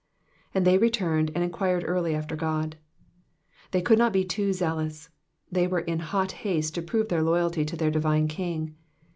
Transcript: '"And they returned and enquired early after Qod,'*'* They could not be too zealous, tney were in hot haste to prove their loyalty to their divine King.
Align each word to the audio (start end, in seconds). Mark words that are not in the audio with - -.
'"And 0.55 0.65
they 0.65 0.79
returned 0.79 1.29
and 1.35 1.43
enquired 1.43 1.83
early 1.85 2.15
after 2.15 2.35
Qod,'*'* 2.35 2.73
They 3.69 3.83
could 3.83 3.99
not 3.99 4.11
be 4.11 4.25
too 4.25 4.51
zealous, 4.51 5.09
tney 5.53 5.69
were 5.69 5.81
in 5.81 5.99
hot 5.99 6.31
haste 6.31 6.73
to 6.73 6.81
prove 6.81 7.09
their 7.09 7.21
loyalty 7.21 7.63
to 7.65 7.75
their 7.75 7.91
divine 7.91 8.27
King. 8.27 8.73